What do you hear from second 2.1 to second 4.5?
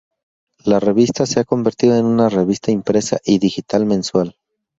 revista impresa y digital mensual.